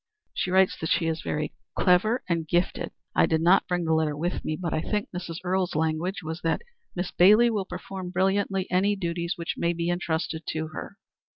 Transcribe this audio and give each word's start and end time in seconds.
"She 0.33 0.49
writes 0.49 0.75
that 0.79 0.89
she 0.89 1.05
is 1.05 1.21
very 1.21 1.53
clever 1.77 2.23
and 2.27 2.47
gifted. 2.47 2.89
I 3.13 3.27
did 3.27 3.39
not 3.39 3.67
bring 3.67 3.85
the 3.85 3.93
letter 3.93 4.17
with 4.17 4.43
me, 4.43 4.55
but 4.59 4.73
I 4.73 4.81
think 4.81 5.07
Mrs. 5.15 5.37
Earle's 5.43 5.75
language 5.75 6.23
was 6.23 6.41
that 6.41 6.63
Miss 6.95 7.11
Bailey 7.11 7.51
will 7.51 7.65
perform 7.65 8.09
brilliantly 8.09 8.65
any 8.71 8.95
duties 8.95 9.33
which 9.35 9.57
may 9.59 9.73
be 9.73 9.89
intrusted 9.89 10.47
to 10.47 10.69
her." 10.69 10.97